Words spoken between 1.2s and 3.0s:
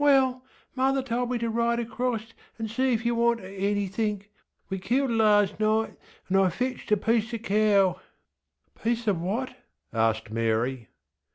me to ride acrost and see